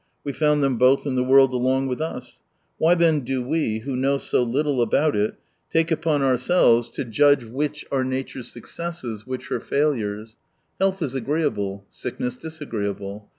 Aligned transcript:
We 0.23 0.33
found 0.33 0.63
them 0.63 0.77
both 0.79 1.05
in 1.05 1.13
the 1.13 1.23
world 1.23 1.53
along 1.53 1.85
with 1.85 2.01
us. 2.01 2.39
Why 2.79 2.95
then 2.95 3.19
do 3.19 3.43
we, 3.47 3.81
who 3.81 3.95
know 3.95 4.17
so 4.17 4.41
little 4.41 4.81
about 4.81 5.15
it, 5.15 5.35
take 5.69 5.91
upon 5.91 6.23
ourselves 6.23 6.89
to 6.97 7.05
judge 7.05 7.41
p 7.41 7.45
225 7.45 7.53
which 7.53 7.85
Ave 7.91 8.09
nature's 8.09 8.51
successes, 8.51 9.27
which 9.27 9.49
her 9.49 9.59
failures? 9.59 10.37
Health 10.79 11.03
is 11.03 11.13
agreeable— 11.13 11.85
sickness 11.91 12.35
disagreeable. 12.35 13.29